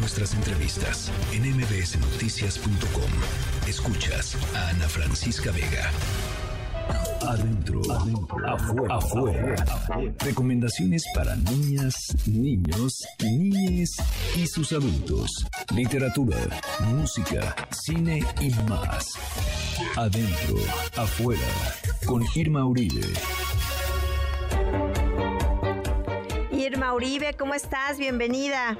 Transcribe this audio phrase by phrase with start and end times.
[0.00, 3.10] nuestras entrevistas en mbsnoticias.com.
[3.68, 5.90] Escuchas a Ana Francisca Vega.
[7.28, 7.82] Adentro,
[8.46, 13.96] afuera, afuera, Recomendaciones para niñas, niños, niñes
[14.36, 15.46] y sus adultos.
[15.74, 16.38] Literatura,
[16.86, 19.12] música, cine y más.
[19.96, 20.56] Adentro,
[20.96, 21.46] afuera,
[22.06, 23.06] con Irma Uribe.
[26.50, 27.98] Irma Uribe, ¿cómo estás?
[27.98, 28.78] Bienvenida.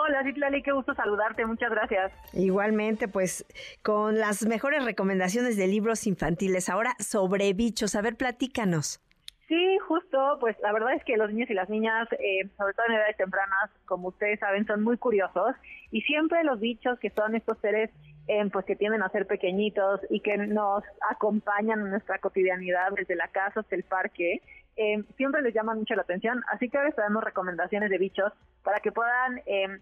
[0.00, 2.12] Hola, Citlali, qué gusto saludarte, muchas gracias.
[2.32, 3.44] Igualmente, pues
[3.82, 6.68] con las mejores recomendaciones de libros infantiles.
[6.68, 9.00] Ahora sobre bichos, a ver, platícanos.
[9.48, 12.86] Sí, justo, pues la verdad es que los niños y las niñas, eh, sobre todo
[12.86, 15.56] en edades tempranas, como ustedes saben, son muy curiosos
[15.90, 17.90] y siempre los bichos que son estos seres
[18.28, 23.16] eh, pues que tienden a ser pequeñitos y que nos acompañan en nuestra cotidianidad desde
[23.16, 24.42] la casa hasta el parque,
[24.80, 28.32] eh, siempre les llaman mucho la atención, así que ahora damos recomendaciones de bichos
[28.62, 29.80] para que puedan eh,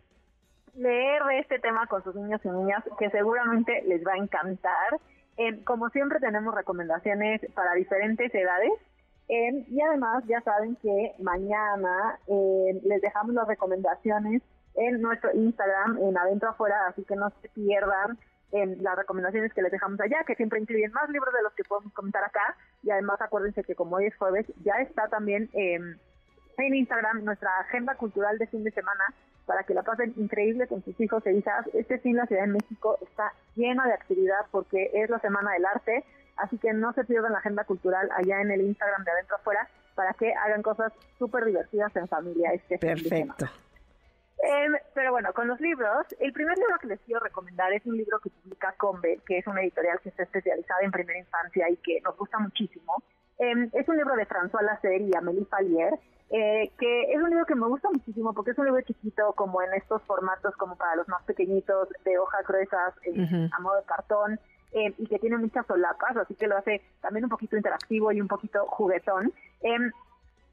[0.75, 4.99] leer de este tema con sus niños y niñas, que seguramente les va a encantar.
[5.37, 8.73] Eh, como siempre tenemos recomendaciones para diferentes edades.
[9.29, 14.41] y además ya saben que mañana les dejamos las recomendaciones
[14.77, 18.17] en nuestro Instagram, en Adentro Afuera, así que no se pierdan
[18.53, 21.93] las recomendaciones que les dejamos allá, que siempre incluyen más libros de los que podemos
[21.93, 22.57] comentar acá.
[22.87, 25.99] Y además acuérdense que como hoy es jueves, ya está también en
[26.57, 29.05] Instagram nuestra agenda cultural de fin de semana
[29.45, 31.67] para que la pasen increíble con sus hijos e hijas.
[31.75, 35.67] Este fin la Ciudad de México está llena de actividad porque es la Semana del
[35.67, 36.05] Arte,
[36.37, 39.69] así que no se pierdan la agenda cultural allá en el Instagram de adentro afuera
[39.97, 43.51] para que hagan cosas súper divertidas en familia este fin de semana.
[44.39, 47.97] Em, pero bueno, con los libros, el primer libro que les quiero recomendar es un
[47.97, 51.77] libro que publica Combe, que es una editorial que está especializada en primera infancia y
[51.79, 53.03] que nos gusta muchísimo.
[53.39, 55.99] Em, es un libro de François Lasser y Amélie Fallier,
[56.31, 59.63] eh, que es un libro que me gusta muchísimo porque es un libro chiquito, como
[59.63, 63.85] en estos formatos, como para los más pequeñitos, de hojas gruesas, eh, a modo de
[63.85, 64.41] cartón,
[64.73, 68.21] eh, y que tiene muchas solapas, así que lo hace también un poquito interactivo y
[68.21, 69.33] un poquito juguetón.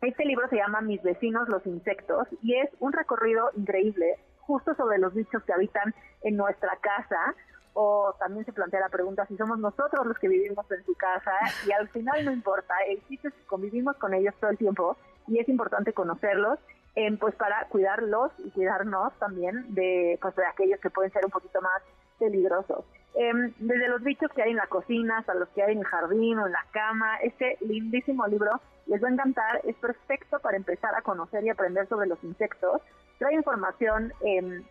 [0.03, 4.97] Este libro se llama Mis vecinos los insectos y es un recorrido increíble justo sobre
[4.97, 7.33] los bichos que habitan en nuestra casa
[7.71, 11.31] o también se plantea la pregunta si somos nosotros los que vivimos en su casa
[11.65, 14.97] y al final no importa, el chiste es que convivimos con ellos todo el tiempo
[15.29, 16.59] y es importante conocerlos
[16.95, 21.31] eh, pues para cuidarlos y cuidarnos también de pues de aquellos que pueden ser un
[21.31, 21.81] poquito más
[22.19, 22.83] peligrosos.
[23.15, 25.85] Em, desde los bichos que hay en la cocina hasta los que hay en el
[25.85, 27.17] jardín o en la cama.
[27.17, 31.87] Este lindísimo libro les va a encantar, es perfecto para empezar a conocer y aprender
[31.87, 32.81] sobre los insectos.
[33.19, 34.61] Trae información, eh,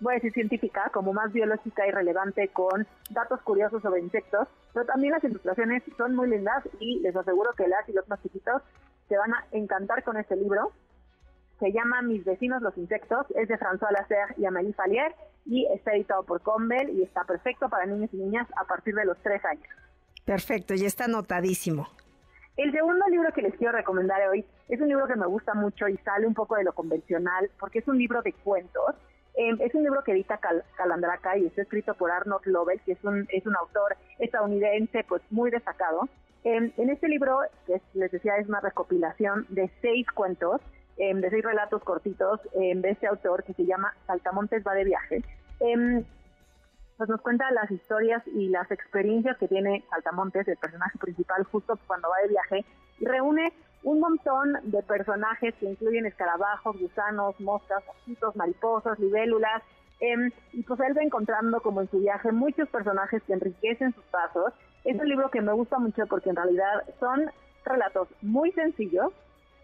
[0.00, 4.86] voy a decir científica, como más biológica y relevante, con datos curiosos sobre insectos, pero
[4.86, 8.62] también las ilustraciones son muy lindas y les aseguro que las y los más chiquitos
[9.08, 10.72] se van a encantar con este libro
[11.58, 15.14] se llama Mis vecinos los insectos, es de François Lasser y Amélie Fallier
[15.44, 19.04] y está editado por Combel y está perfecto para niños y niñas a partir de
[19.04, 19.66] los tres años.
[20.24, 21.88] Perfecto, y está anotadísimo.
[22.58, 25.88] El segundo libro que les quiero recomendar hoy es un libro que me gusta mucho
[25.88, 28.94] y sale un poco de lo convencional porque es un libro de cuentos.
[29.34, 30.38] Em, es un libro que edita
[30.76, 35.22] Calandraca y está escrito por Arnold Lovell, que es un, es un autor estadounidense pues
[35.30, 36.08] muy destacado.
[36.44, 40.60] Em, en este libro, que les decía, es una recopilación de seis cuentos
[40.98, 45.22] Em, de seis relatos cortitos de este autor que se llama Saltamontes va de viaje.
[46.98, 51.78] Pues nos cuenta las historias y las experiencias que tiene Saltamontes, el personaje principal, justo
[51.86, 52.64] cuando va de viaje,
[52.98, 53.52] y reúne
[53.84, 59.62] un montón de personajes que incluyen escarabajos, gusanos, moscas, mosquitos, mariposas, libélulas,
[60.52, 64.52] y pues él va encontrando como en su viaje muchos personajes que enriquecen sus pasos.
[64.84, 67.30] Es un libro que me gusta mucho porque en realidad son
[67.64, 69.12] relatos muy sencillos,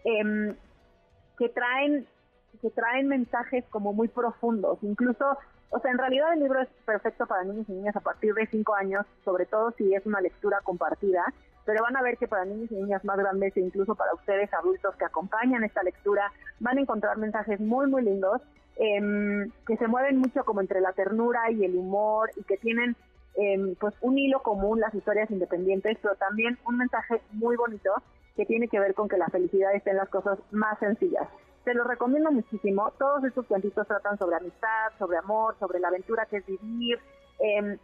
[0.03, 2.07] que traen
[2.61, 5.37] que traen mensajes como muy profundos, incluso,
[5.69, 8.47] o sea, en realidad el libro es perfecto para niños y niñas a partir de
[8.47, 11.25] 5 años, sobre todo si es una lectura compartida,
[11.65, 14.53] pero van a ver que para niños y niñas más grandes e incluso para ustedes
[14.53, 18.41] adultos que acompañan esta lectura, van a encontrar mensajes muy, muy lindos,
[18.77, 22.95] em, que se mueven mucho como entre la ternura y el humor y que tienen
[23.37, 27.91] em, pues un hilo común las historias independientes, pero también un mensaje muy bonito
[28.37, 31.27] que tiene que ver con que la felicidad esté en las cosas más sencillas.
[31.65, 32.91] Se los recomiendo muchísimo.
[32.99, 36.99] Todos estos cuentitos tratan sobre amistad, sobre amor, sobre la aventura que es vivir.
[37.39, 37.77] Em,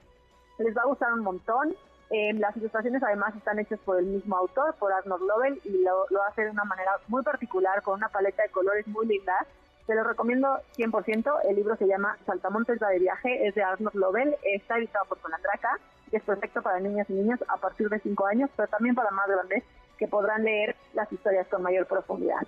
[0.59, 1.75] les va a gustar un montón.
[2.11, 6.05] Em, las ilustraciones además están hechas por el mismo autor, por Arnold Lovell, y lo,
[6.11, 9.47] lo hace de una manera muy particular, con una paleta de colores muy linda.
[9.87, 11.39] Se lo recomiendo 100%.
[11.49, 15.17] El libro se llama Saltamontes va de viaje, es de Arnold Lovell, está editado por
[15.17, 15.79] Colandraca
[16.11, 19.09] y es perfecto para niñas y niños a partir de 5 años, pero también para
[19.09, 19.63] más grandes
[19.97, 22.41] que podrán leer las historias con mayor profundidad.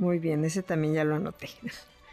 [0.00, 1.48] Muy bien, ese también ya lo anoté.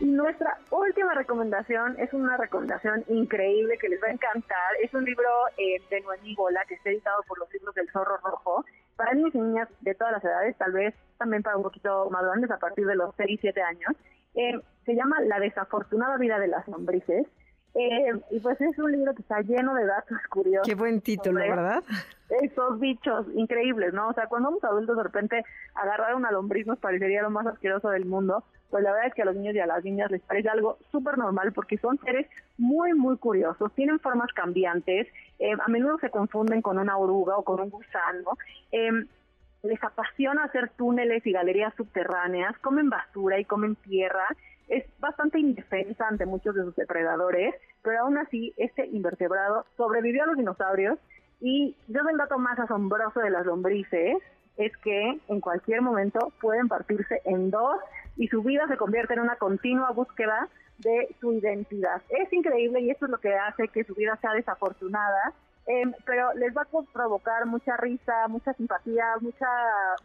[0.02, 4.76] Y nuestra última recomendación es una recomendación increíble que les va a encantar.
[4.84, 8.18] Es un libro eh, de Noemí Gola que está editado por los libros del Zorro
[8.18, 8.66] Rojo.
[8.98, 12.26] Para niños y niñas de todas las edades, tal vez también para un poquito más
[12.26, 13.94] grandes, a partir de los 6 y 7 años.
[14.36, 17.26] Eh, se llama La desafortunada vida de las lombrices.
[17.76, 20.68] Eh, y pues es un libro que está lleno de datos curiosos.
[20.68, 21.84] Qué buen título, ¿verdad?
[22.42, 24.10] Esos bichos increíbles, ¿no?
[24.10, 25.44] O sea, cuando somos adultos de repente
[25.76, 29.22] agarrar una lombriz nos parecería lo más asqueroso del mundo, pues la verdad es que
[29.22, 32.28] a los niños y a las niñas les parece algo súper normal porque son seres
[32.58, 35.08] muy, muy curiosos, tienen formas cambiantes,
[35.40, 38.38] eh, a menudo se confunden con una oruga o con un gusano.
[38.72, 39.06] Eh,
[39.64, 44.28] les apasiona hacer túneles y galerías subterráneas, comen basura y comen tierra
[44.68, 44.86] es
[45.80, 51.00] indefensa ante muchos de sus depredadores, pero aún así este invertebrado sobrevivió a los dinosaurios
[51.40, 54.18] y yo el dato más asombroso de las lombrices
[54.58, 57.80] es que en cualquier momento pueden partirse en dos
[58.16, 62.02] y su vida se convierte en una continua búsqueda de su identidad.
[62.10, 65.34] Es increíble y esto es lo que hace que su vida sea desafortunada,
[65.68, 69.48] em, pero les va a provocar mucha risa, mucha simpatía, mucha,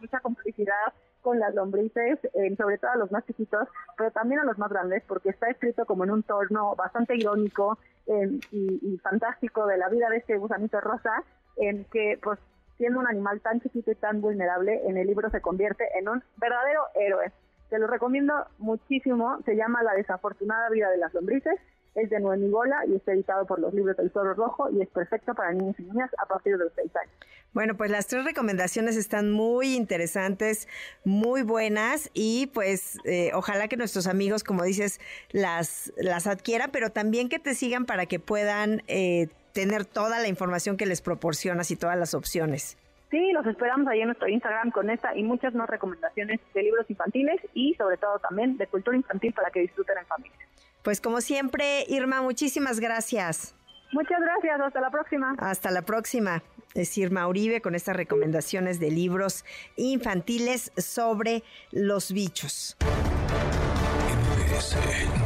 [0.00, 0.92] mucha complicidad
[1.22, 4.70] con las lombrices, eh, sobre todo a los más chiquitos, pero también a los más
[4.70, 9.88] grandes, porque está escrito como en un tono bastante irónico eh, y, fantástico de la
[9.88, 11.24] vida de este gusanito rosa,
[11.56, 12.38] en que pues
[12.76, 16.22] siendo un animal tan chiquito y tan vulnerable, en el libro se convierte en un
[16.36, 17.32] verdadero héroe.
[17.70, 21.58] Te lo recomiendo muchísimo, se llama La desafortunada vida de las lombrices
[21.94, 24.88] es de Noemi Gola y está editado por los libros del Zorro Rojo y es
[24.88, 27.14] perfecto para niños y niñas a partir de los 6 años.
[27.52, 30.68] Bueno, pues las tres recomendaciones están muy interesantes,
[31.04, 35.00] muy buenas y pues eh, ojalá que nuestros amigos, como dices,
[35.32, 40.28] las, las adquieran, pero también que te sigan para que puedan eh, tener toda la
[40.28, 42.78] información que les proporcionas y todas las opciones.
[43.10, 46.88] Sí, los esperamos ahí en nuestro Instagram con esta y muchas más recomendaciones de libros
[46.88, 50.38] infantiles y sobre todo también de cultura infantil para que disfruten en familia.
[50.82, 53.54] Pues como siempre, Irma, muchísimas gracias.
[53.92, 55.34] Muchas gracias, hasta la próxima.
[55.38, 56.42] Hasta la próxima.
[56.74, 59.44] Es Irma Uribe con estas recomendaciones de libros
[59.76, 62.76] infantiles sobre los bichos.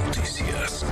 [0.06, 0.84] Noticias.